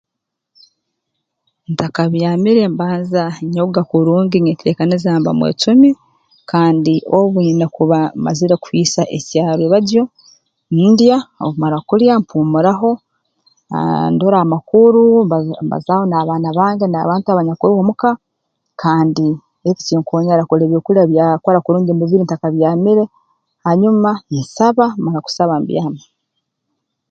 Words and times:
Ntakabyamire 1.71 2.63
mbanza 2.73 3.23
nyoga 3.53 3.81
kurungi 3.89 4.37
nyeteekaniza 4.39 5.09
mba 5.19 5.31
mwecumi 5.39 5.89
kandi 6.51 6.93
obu 7.17 7.37
nyine 7.45 7.65
kuba 7.75 7.99
mmazire 8.13 8.55
kuhiisa 8.63 9.01
ekyarwebagyo 9.17 10.03
ndya 10.89 11.17
obu 11.43 11.55
mmara 11.55 11.77
kulya 11.87 12.13
mpuumuraho 12.21 12.91
aah 13.77 14.07
ndora 14.13 14.37
amakuru 14.41 15.01
mba 15.25 15.37
mbazaaho 15.65 16.05
n'abaana 16.07 16.49
bange 16.57 16.85
n'abantu 16.89 17.27
abanyakuroho 17.29 17.81
muka 17.89 18.09
kandi 18.81 19.27
eki 19.69 19.81
kinkoonyera 19.89 20.43
kurora 20.45 20.61
ngu 20.63 20.67
ebyokulya 20.67 21.03
byakora 21.11 21.59
kurungi 21.65 21.91
mu 21.93 21.99
mubiri 22.01 22.23
ntakabyamire 22.25 23.03
hanyuma 23.65 24.11
nsaba 24.39 24.85
mmara 24.99 25.19
kusaba 25.25 25.53
mbyama 25.61 26.01